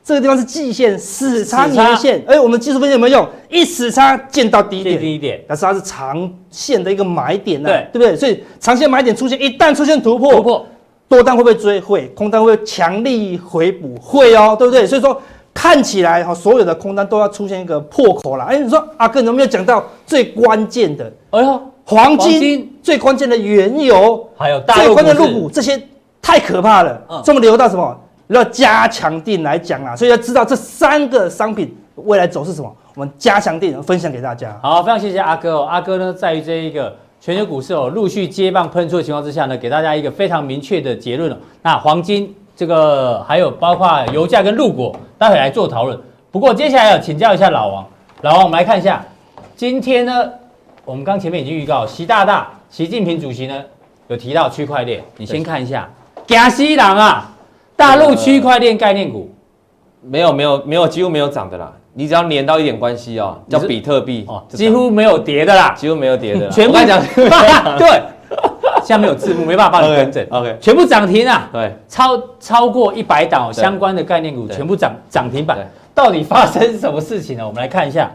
[0.05, 3.29] 这个地方是季线死叉年线，哎，我们技术分析有没有用？
[3.49, 8.17] 一死叉见到低点，低点，但是它是长线的一个买点呢，对，对不对？
[8.17, 10.67] 所以长线买点出现，一旦出现突破，突破，
[11.09, 11.81] 多单会不会追？
[11.81, 13.97] 会，空单会不会强力回补？
[14.01, 14.87] 会哦，对不对？
[14.87, 15.21] 所以说
[15.61, 18.45] 看起来哈，所有的空单都要出现一个破口了。
[18.45, 21.13] 哎，你说阿哥，你有没有讲到最关键的？
[21.31, 25.77] 哎呀，黄金最关键的原油，还有最关键的入股，这些
[26.23, 27.03] 太可怕了。
[27.11, 27.99] 嗯，这么留到什么？
[28.29, 34.57] 要加强定来讲啊，所以要知道这三个商品未来走势什么，我们加强定分享给大家。
[34.63, 35.65] 好，非常谢谢阿哥哦。
[35.65, 41.37] 阿哥呢，在于这一个全球股市哦陆续接棒喷出的情况之下呢，给大家一个非常明确的结论了。
[41.63, 45.99] 那黄金这个还有包括油价跟入股，待会来做讨论。
[46.31, 47.87] 不过接下来要请教一下老王，
[48.23, 49.05] 老王，我们来看一下
[49.57, 50.31] 今天呢，
[50.85, 53.65] 我们刚前面已经预告，习大大、习近平主席呢
[54.07, 55.89] 有提到区块链，你先看一下，
[56.27, 57.33] 贾西郎啊。
[57.77, 59.33] 大陆区块链概念股，
[60.03, 67.01] 没有没有没有几乎没有涨的啦，你只要连到一点关系哦，叫比特币哦，几乎没有跌的啦，几乎没有跌的，全部讲
[67.79, 68.03] 对，
[68.89, 75.59] 现在没有字幕，没办法帮你 更正，OK，全部涨停啊，对，超超过一百档相关的概念股全部涨涨停板，
[75.95, 77.47] 到底发生什么事情呢？
[77.47, 78.11] 我们来看一下，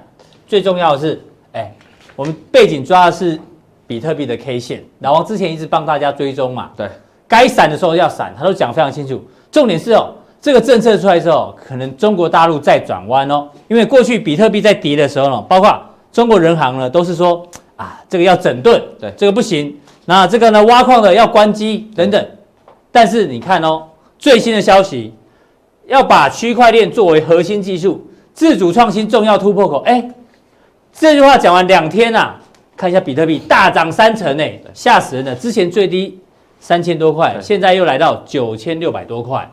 [0.47, 1.71] 最重要的是，哎，
[2.15, 3.39] 我们背景抓的是
[3.85, 6.89] 比特币的 K 线，老王之前一直帮大家追踪嘛，对，
[7.27, 9.23] 该闪的时候要闪，他都讲非常清楚。
[9.51, 13.47] 重点是哦，这个政策出来之后，可能中国大陆在转弯哦。
[13.67, 15.79] 因为过去比特币在跌的时候呢，包括
[16.11, 19.77] 中国人行呢，都是说啊，这个要整顿，对，这个不行。
[20.05, 22.27] 那这个呢，挖矿的要关机等等。
[22.91, 23.83] 但是你看哦，
[24.17, 25.13] 最新的消息，
[25.87, 29.81] 要把区块链作为核心技术，自主创新重要突破口。
[29.83, 30.09] 哎，
[30.91, 32.39] 这句话讲完两天啊，
[32.75, 35.35] 看一下比特币大涨三成哎，吓死人了。
[35.35, 36.19] 之前最低。
[36.59, 39.45] 三千多块，现在又来到九千六百多块，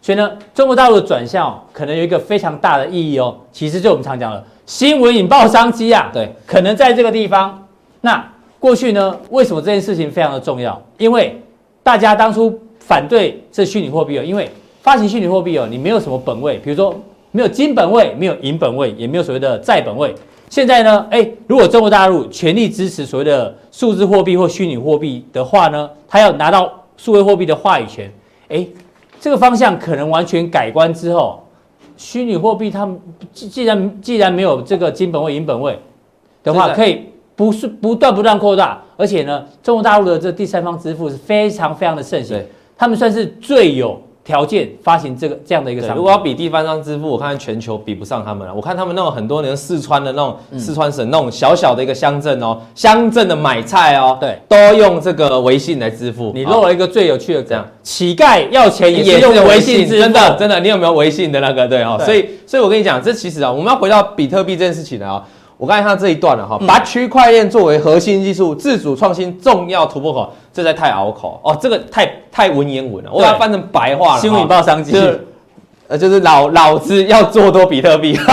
[0.00, 3.36] 所以呢，中国大陆的转向可能有一个非常大的意义哦。
[3.52, 7.66] 其实就我们常讲的新闻引爆商机啊，对，可能在这个地方。
[8.00, 8.32] 那
[8.64, 10.80] 过去呢，为什么这件事情非常的重要？
[10.96, 11.38] 因为
[11.82, 14.50] 大家当初反对这虚拟货币哦，因为
[14.80, 16.98] 发行虚拟货币哦，你没有什么本位，比如说
[17.30, 20.14] 没有金本位，没有银本位，也没有所谓的债本位。
[20.48, 28.10] 现在呢，哎，如果中国大陆全力支持所谓的数字货币或虚拟货币的话呢，他要拿到数位货币的话语权，
[28.48, 28.66] 哎，
[29.20, 31.38] 这个方向可能完全改观之后，
[31.98, 32.90] 虚拟货币它
[33.30, 35.78] 既既然既然没有这个金本位、银本位
[36.42, 37.02] 的话，可以
[37.36, 42.42] 不是不断不断扩大，而且呢，中国大陆的这第三方支付是非常非常的盛行，
[42.76, 44.00] 他们算是最有。
[44.24, 48.54] 条件发行这个这样的一个商品，如果要比第三方上支付，我看全球比不上他们了。
[48.54, 56.32] 我看他们那种很多年四川的那种、嗯、四川省那种小小的一个乡镇哦，乡镇的买菜哦，对，都用这个微信来支付。
[56.34, 61.68] 你漏了一个最有趣的，这样乞丐要钱也是用微信支付，真的真的，你有没有微信的那个？
[61.68, 65.22] 对哦，所以所以我跟你讲，这其实啊，我们要回到比特币这件事情啊。
[65.56, 71.40] 我刚才看到这一段了哈，把区块链作为核心技术，自主创新重要突破口，这在太拗口。
[71.44, 74.92] 哦，这个太太文言文了，我把它翻成白话了，新闻引爆商机。
[75.86, 78.24] 呃，就是老老子要做多比特币， 说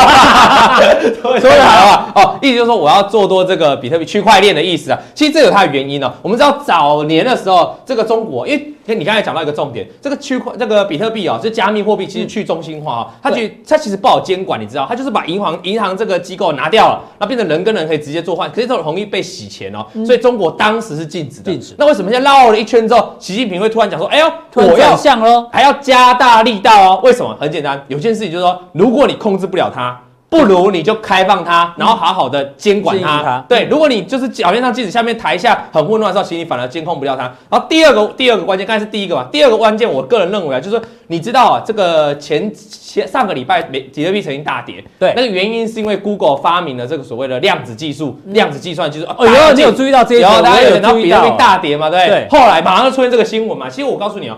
[1.41, 4.97] 的好啊，哦，意思就是说我要做多这个比特币区块链的意思啊。
[5.13, 6.09] 其实这有它的原因哦。
[6.21, 19.85] 我们知道早年的时候，这个中国，因为你刚才讲到一个重点，这个区块这个比特币啊，这加密货币其实去中心化啊，它其实它其实不好监管，你知道，它就是把银行银行这个机构拿掉了，那变成人跟人可以直接做换，可是这种容易被洗钱哦。
[20.05, 21.51] 所以中国当时是禁止的。
[21.51, 21.75] 禁止。
[21.77, 27.01] 那为什么现在绕了一圈之后，习近平会突然讲说，哎呦，我要像喽，还要加大力道哦？
[27.03, 27.35] 为什么？
[27.39, 29.99] 很简单，有件事情就是说，如果你控制不了它，
[30.31, 33.21] 不如你就开放它，然后好好的监管它。
[33.21, 37.23] 它对，如果你就是表面上禁止，下面台下很混乱的时候，其实你反而监控不掉它。
[37.49, 49.05] 然后第二个第二个关键，刚才是第一个嘛，第二个关键，我个人认为啊，就是说，你知道啊，这个前前上个礼拜美比特币曾经大跌，对，那个原因是因为 Google 发明了这个所谓的量子技术，量子计算技术。
[49.17, 50.41] 哦，有你有注意到这一条？
[50.41, 51.89] 大家有等到比特币大跌嘛？
[51.89, 52.07] 对。
[52.07, 52.27] 对。
[52.29, 53.69] 后来马上就出现这个新闻嘛。
[53.69, 54.37] 其实我告诉你哦，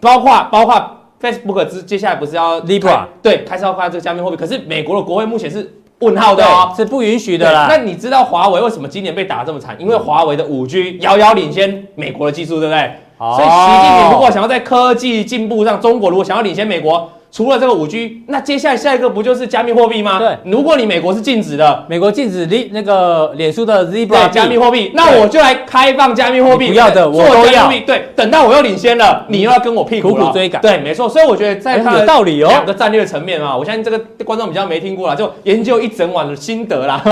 [0.00, 0.97] 包括包括。
[1.20, 7.66] Facebook 之接下来不是要 Libra 对，开始要发这个加密货币，可是美国的国会目前是问号的哦，是不允许的啦。
[7.68, 9.76] 那你知道华为为什么今年被打这么惨？
[9.78, 12.92] 因为华为的五 G 遥遥领先美国的技术，对不对？
[13.18, 17.10] 哦、所以习近平如果想要在科技进步上，中国如果想要领先美国。
[17.30, 20.18] 除了这个五 G，那接下来下一个不就是加密货币吗？
[20.18, 26.68] 对，如果你美国是禁止的，美国禁止的那个脸书的 Zebra 加密货币，那我就来开放加密货币。
[26.68, 27.68] 不要的，我都要。
[27.86, 30.62] 对，等到我又领先了，你又要跟我屁股苦苦追赶。
[30.62, 31.06] 对，没错。
[31.06, 37.02] 所以我觉得在它的道理哦，两个战略层面啊，我相信这个观众比较没听过啦，就研究一整晚的心得啦。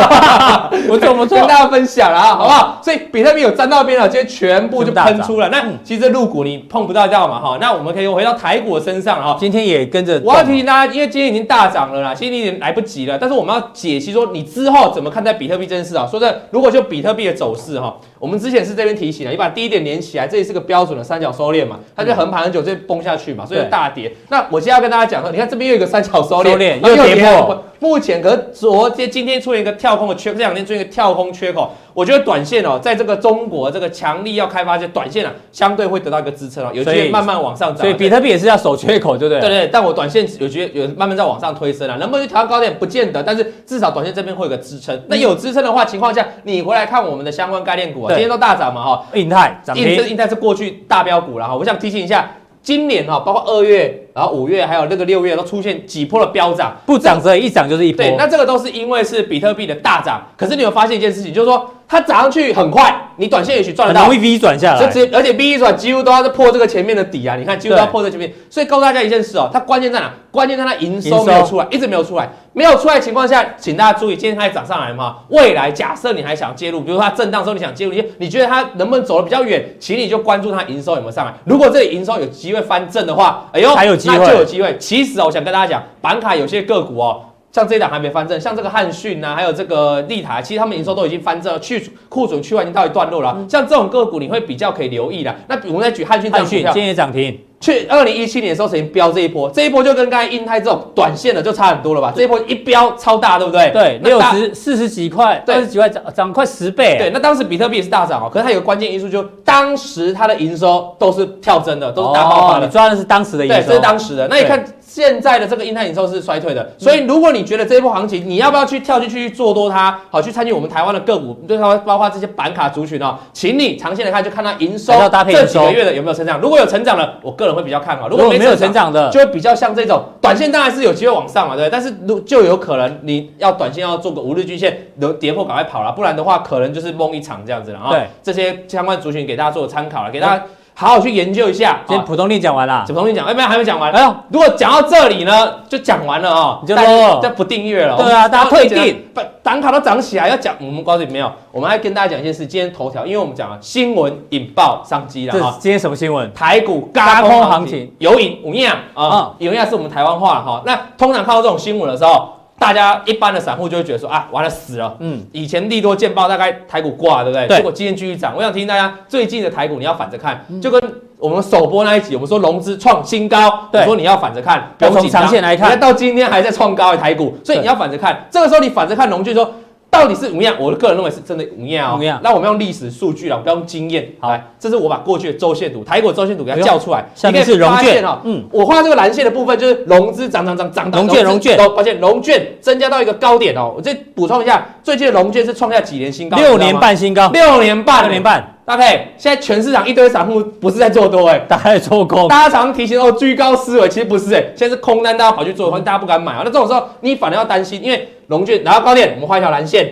[0.88, 2.80] 我怎么跟大家分享了啊，好不好？
[2.82, 5.50] 所以比特币有沾到边了，今天全部就喷出了。
[5.50, 10.05] 那其实入股你碰不到掉嘛哈，那我们可以回到台股的身上哈，今天也跟。
[10.06, 10.22] 着。
[10.24, 13.18] 我要提醒大家，因为今天已经大涨了啦，其实你已经来不及了。
[13.20, 16.06] 但是我们要解析说，你之后怎么看待比特币这件事啊？
[16.08, 24.12] 说真的，如果就比特币的走势哈，我们之前是这边提醒了，你把低点连起来，这里是个标准的三角收敛嘛，它就横盘很久，这崩下去嘛，所以大跌。
[24.28, 27.64] 那我今天要跟大家讲说，你看这边又有一个三角收敛，又跌破。
[27.78, 37.78] 目前可是昨天、今天出现一个跳空的缺，这两天出现一个跳空缺口，我觉得短线哦，在这个中国这个强力要开发这短线啊，相对会得到一个支撑哦，有机会慢慢往上涨。
[37.78, 39.40] 所以比特币也是要守缺口，对不对？
[39.40, 45.00] 对对，但我短线有觉得有慢慢在往上推升啊，能不能去调高点不见得，但是至少短线这边会有个支撑。
[45.08, 52.30] 那有支撑的话情况下，你回来看我们的相关概念股啊，今天都大涨嘛哈，印泰涨停，印泰是过去大标股了哈，我想提醒一下。
[52.62, 58.02] 今年哈，包括二月，然后五月，还有那个六月，都出现几波的飙涨，不涨则已，一涨就是一波。
[58.02, 60.22] 对，那这个都是因为是比特币的大涨。
[60.38, 63.05] 可是你有发现一件事情，就是说它涨上去很快。
[63.16, 67.36] 你短线也许赚得到，容易 V 转下来，就直接，而且 V 转几乎都要是破这个前面的底啊！
[67.36, 70.12] 你看，几乎都要破这前面，所以告诉大家一件事哦，它关键在哪？
[70.30, 81.32] 关键在它营收没有出来，一直没有出来，没有出来的情况下，请大家注意，今天开始涨上来嘛，未来假设你还想介入，比如说它震荡的时候你想介入，你你觉得它能不能走得比较远，请你就关注它营收有没有上来。
[81.44, 84.76] 如果这里营收有机会翻正的话，哎呦，还有机会，那就有机会。
[84.78, 87.22] 其实哦，我想跟大家讲，板卡有些个股哦。
[87.56, 93.34] 像这一档还没翻正，像这个汉讯呐，还有这个利台，其实他们营收都已经翻正了，去库存去完已经到一段落了。
[93.34, 95.34] 嗯、像这种个股，你会比较可以留意的。
[95.48, 102.12] 那我们再举汉讯，汉讯今天也涨停，去二零一七年的时候曾经飙这一波，这一波就跟刚才英泰这种短线的就差很多了吧？
[102.14, 103.70] 这一波一飙超大，对不对？
[103.70, 106.98] 对，六十四十几块，二十几块涨涨快十倍。
[106.98, 112.66] 对，那当时比特币也是大涨哦，可是它有个关键因素，就当时它的营收都是跳增的，都是大爆发的。
[112.66, 114.28] 哦、你抓的是当时的营收，对，这是当时的。
[114.28, 114.62] 那你看。
[114.96, 120.00] 现在的这个印太营收是衰退的，所以如果你觉得这一波行情，你要不要去跳进去做多它？
[120.10, 124.94] 好，去参与我们台湾的个股，对它包括这些板卡族群哦，请你长线来看，就看它营收
[125.34, 126.40] 这几个月的有没有成长。
[126.40, 131.68] 如果有成长的，我个人会比较看好；如果没有成长的，就会比较像这种短线，当然是有机会往上嘛，对？
[131.68, 137.90] 但是如就有可能你要短线要做个五日均线，能跌破赶快跑了，不然的话可能就是梦一场这样子了啊。
[137.90, 140.42] 对，这些相关族群给大家做参考了，给大家。
[140.78, 141.80] 好好去研究一下。
[141.86, 143.90] 今天普通力讲完了，普通力讲，哎，没有，还没讲完。
[143.90, 147.96] 哎呦，如果讲到这里呢，就讲完了哦，你就说就不订阅了。
[147.96, 152.46] 对啊，大家退订，把档卡都涨起来，要讲我们告诉你没有，我们还跟大家讲一件事。
[152.46, 155.56] 今天头条，因为我们讲了新闻引爆商机了哈。
[155.58, 156.30] 今天什么新闻？
[156.34, 160.62] 台股轧空行情，有影无样啊，有影是我们台湾话哈。
[160.66, 162.35] 那通常看到这种新闻的时候。
[162.58, 164.96] 大家一般的散户就会觉得说啊，完了死了。
[165.00, 167.46] 嗯，以前利多见报，大概台股挂，对不对？
[167.46, 167.56] 对。
[167.58, 168.34] 结果今天继续涨。
[168.36, 170.80] 我想提醒大家，最近的台股你要反着看，就跟
[171.18, 178.26] 我们首播那一集，我们说融资创新高，对，说你要反着看，不要从长线来看，到今天还在创高的台股，所以你要反着看。
[178.30, 179.50] 这个时候你反着看融券说。
[179.90, 180.54] 到底是怎么样？
[180.60, 182.20] 我的个人认为是真的怎么样哦。
[182.22, 184.12] 那我们用历史数据了，不要用经验。
[184.20, 187.06] 好，这是我把过去的周线图、台股周线图给它叫出来。
[187.14, 188.18] 下面是融券哦。
[188.24, 191.00] 嗯，我画这个蓝线的部分就是融资涨涨涨涨涨。
[191.00, 193.72] 融券融券，发现，融券增加到一个高点哦。
[193.76, 196.36] 我再补充一下，最近的融券是创下几年新高？
[196.36, 197.30] 六年半新高。
[197.30, 198.55] 六年半，六年半。
[198.66, 202.26] 大概现在全市场一堆散户不是在做多哎，大家在做空。
[202.26, 206.42] 大家常常提醒哦，居高思维，其实不是哎，现在是空单，大家跑去做空，大家不敢买啊。
[206.44, 209.88] 那这种时候你反而要担心，因为龙券拿到高点，我们画一条蓝线。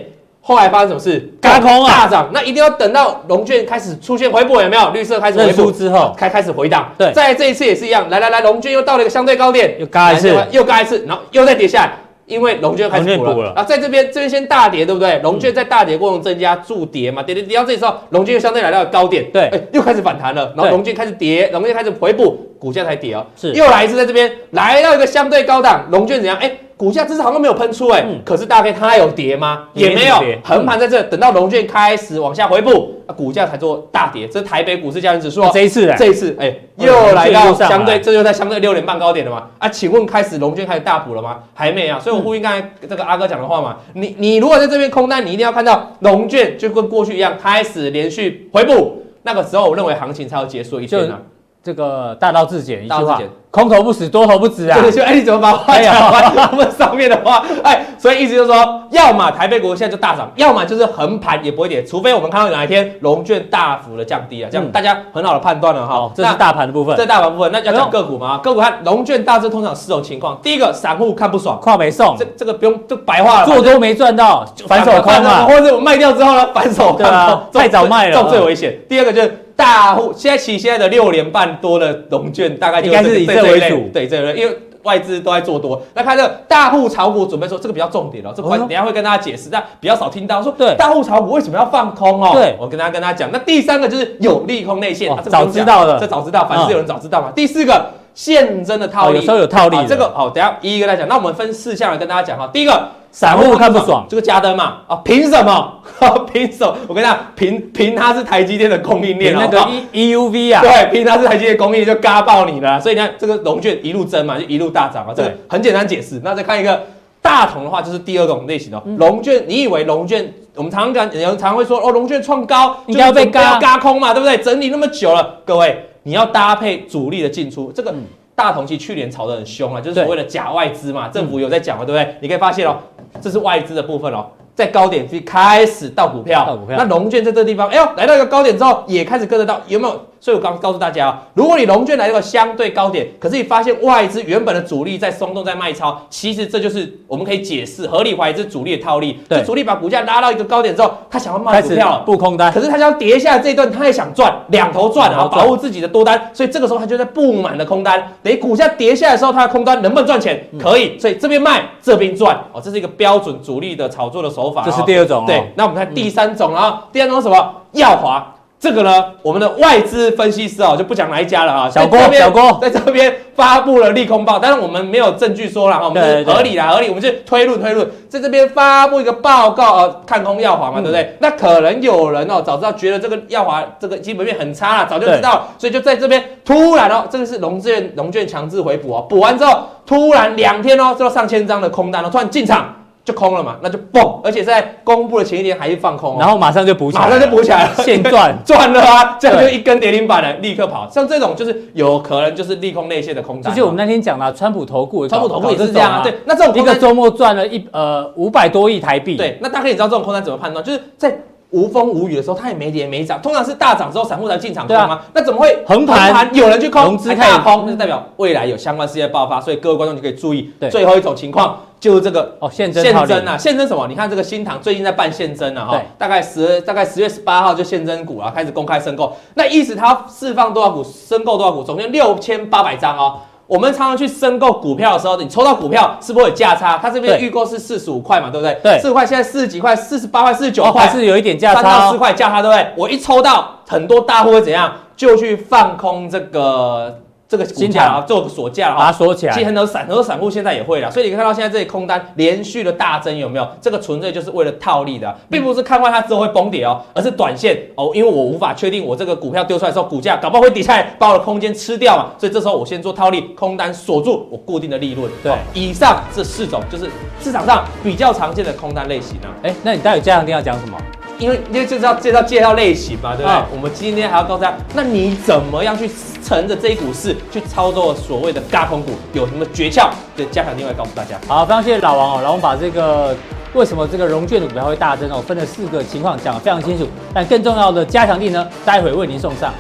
[0.46, 1.32] 后来发生什么事？
[1.40, 2.28] 轧空啊，大涨。
[2.34, 4.90] 那一定要等到龙券开始出现回补，有没有？
[4.90, 6.92] 绿色开始回补之后，开开始回档。
[6.98, 8.10] 对，在这一次也是一样。
[8.10, 11.92] 来来来，龙券又到了一个相对高点，又嘎一次，又嘎一次，然后又再跌下来，
[12.26, 13.52] 因为龙券开始补了。
[13.56, 15.18] 啊，在这边这边先大跌，对不对？
[15.22, 23.26] 龙券在大跌过程中增加助跌嘛，跌跌跌到这里时候，龙券又相对来到了高点，对，哎，又开始反弹了，然后龙券开始跌，龙券开始回补，股价才跌哦。
[23.36, 26.36] 是，又来一次在这边来到一个相对高档，龙券怎样？
[26.38, 26.50] 哎。
[26.76, 29.68] 股价至少好像没有喷出哎，可是大家看它有跌吗？
[29.74, 34.26] 也没有，横盘在这，等到融券开始往下回补，股价才做大跌。
[34.26, 39.44] 这是台北股市加权指数哦，这一次，这一次，哎，又来到相对，这就在相对六点半高点了嘛？
[39.58, 41.38] 啊，请问开始融券开始大补了吗？
[41.54, 51.20] 还没啊，所以我呼应刚才这个阿哥讲的话嘛，你你如果在这边空单，你一定要看到融券就跟过去一样开始连续回补，那个时候我认为行情才有结束一天啊。
[51.64, 53.18] 这个大道至简一句话。
[53.50, 54.76] 空头不死，多头不止啊！
[54.80, 56.48] 对，就哎，你怎么把话讲完？
[56.50, 66.10] 我们上面的话，哎，所以意思就是说，要么台北股现在就大涨，要么就是横盘也不会跌，除非我们看到哪一天龙券大幅的降低了，这样大家很好的判断了哈。
[66.16, 68.38] 这是大盘的部分，这大盘部分，那要讲个股吗？
[68.38, 78.76] 个股看龙券大致通常四种情况，第一个散户看不爽，跨没送，这这个不用就白话了，做多没赚到，反手空嘛，或者我卖掉之后呢，反手对啊，太早卖了，这种最危险。
[78.88, 79.42] 第二个就是。
[79.64, 85.80] 大户现在起现在的六年半多的融券，大概就应该是以这为主，对这类，因为外资都在做多。
[85.94, 92.32] 那看这个大户炒股准备说，这个比较重点哦，这关等下会跟大家解释，但比较少听到说，对大户炒股为什么要放空哦？
[92.34, 93.30] 对，我跟大家跟大家讲。
[93.32, 97.32] 那第三个就是有利空内线，早知道了，这早知道，凡事有人早知道嘛。
[97.34, 97.86] 第四个。
[98.16, 99.76] 现真的套利，有时候有套利。
[99.88, 101.08] 这个好，等下一一个来讲。
[101.08, 102.48] 那我们分四项来跟大家讲哈。
[102.52, 105.72] 第一个，散户看不爽，这个加灯嘛，啊，凭什么？
[106.32, 106.76] 凭什么？
[106.88, 112.80] 我跟你讲，凭凭它是台积电的供应链，那个 E EUV 啊，对，凭它是台积电供应链就嘎爆你了。
[112.80, 116.20] 所以你看这个龙卷一路增嘛，就一路大涨嘛，这个很简单解释。
[116.24, 116.82] 那再看一个
[117.22, 118.82] 大同的话，就是第二种类型哦。
[118.98, 120.34] 龙卷，你以为龙卷？
[120.56, 124.36] 我们常常讲，有人常常会说哦，龙卷创高，应该要被嘎嘎空嘛，对不对？
[124.38, 125.90] 整理那么久了，各位。
[126.06, 127.94] 你要搭配主力的进出，这个
[128.34, 132.16] 大同其实去年炒得很凶啊，就是所谓的假外资嘛，政府有在讲了，对不对？
[132.20, 132.76] 你可以发现哦，
[133.20, 134.26] 这是外资的部分哦。
[134.54, 136.76] 在高点去开始倒股票，倒股票。
[136.78, 140.00] 那龙券在这个地方，哎呦，来到一个高点之后，也开始跟得到，有没有？
[140.24, 149.20] 所以我刚告诉大家啊，如果你龙券来到一个相对高点，可是你发现外资原本的主力在松动，在卖超，其实这就是我们可以解释合理怀疑是主力的套利。
[149.28, 152.50] 对，主力把股价拉到一个高点之后，他想要卖股票，布空单。
[152.50, 156.30] 可是他想要跌下来这一段，他也想赚两头赚啊，保护自己的多单。
[156.32, 160.42] 所以这个时候他就在布满的空单，等于股价跌下来的时候，他的空单能不能赚钱？
[160.58, 160.98] 可以。
[160.98, 164.62] 所以这边卖，这边赚哦，这是一个标准主力的炒作的手法。
[164.64, 165.26] 这是第二种。
[165.26, 167.56] 对，那我们看第三种啊，第三种什么？
[167.72, 168.33] 耀华
[168.64, 171.68] 这个呢，我们的外资分析师啊，就不讲哪一家了啊。
[171.68, 181.14] 小郭，小郭在这边发布了利空报，但是我们没有证据说了哈，我们是合理啦，合理，我们就推论推论，在这边发布一个报告啊，看空耀华嘛，对不对？
[181.20, 192.74] 那可能有人哦，早知道觉得这个耀华这个基本面很差了，早就知道，所以就在这边突然哦，这个是龙券龙券强制回补哦，补完之后突然两天哦，就上千张的空单哦，突然进场。
[193.04, 199.18] 就空了嘛，那就嘣，而且在公布的前一天还是放空，然后马上就补起来，马上就补起来了，现赚 赚了啊！
[199.20, 200.88] 这样就一根跌停板了，立刻跑。
[200.88, 203.54] 像这种就是有可能就是利空内线的空单。
[203.54, 206.00] 就我们那天讲了，川普投顾，川普投顾也是这样啊。
[206.02, 209.16] 对，那这种一个周末赚了一呃五百多亿台币。
[209.16, 210.64] 对，那大家可以知道这种空单怎么判断？
[210.64, 211.14] 就是在
[211.54, 215.00] 无风无雨的时候，它也没跌没涨，通常是大涨之后散户才进场空吗？
[215.14, 216.28] 那怎么会横盘？
[216.34, 219.40] 有人去空，还大空，那就代表未来有相关事件爆发。
[219.40, 221.60] 所以各位观众就可以注意，最后一种情况。
[221.80, 223.86] 就是这个哦，现增现增啊，现增什么？
[223.86, 229.14] 你看这个新唐最近在办现增啊，哈，大概十大概十月十八号就现增股啊，开始公开申购。
[229.34, 233.18] 那意思它释放多少股，申购多少股，总共六千八百张哦。
[233.46, 236.78] 我们常常去申购股票的时候，你抽到股票是不是有价差？
[236.78, 238.58] 它这边预购是四十五块嘛，对不对？
[238.62, 242.72] 对，四十块现在四十几块，四十八块、四十九块，还是有一点价差，三到四块价差，对不对？
[242.76, 244.72] 我一抽到，很多大户会怎样？
[244.96, 247.00] 就去放空这个。
[247.36, 249.32] 这个股价啊，做个锁价啊，把它锁起来。
[249.32, 253.48] 其实很多散很多散户现在也会了，所以你看到现在这里空单连续的大增，有没有？
[253.60, 265.10] 这个纯粹就是为了套利的，并不是看坏它之后会崩跌哦，而是短线哦，因为我无法确定我这个股票丢出来之后股价搞不好会底下来，把我的空间吃掉嘛，所以这时候我先做套利，空单锁住我固定的利润。
[265.22, 266.88] 对，以上这四种就是
[267.20, 269.32] 市场上比较常见的空单类型啊。
[269.42, 270.78] 哎，那你待会加强定要讲什么？
[271.18, 273.42] 因为因为就是要介绍介绍类型嘛，对不对？
[273.52, 275.90] 我们今天还要告诉大家，那你怎么样去
[276.22, 279.90] 乘着这一股势去操作所谓的嘎空股，有什么诀窍？
[280.16, 281.16] 对，加强錠会告诉大家。
[281.28, 283.16] 好，非常谢谢老王哦，老王把这个
[283.52, 286.86] 为什么这个融券的股票会大增哦，分了四个情况讲的非常清楚。
[287.12, 289.52] 但更重要的加强力呢，待会为您送上。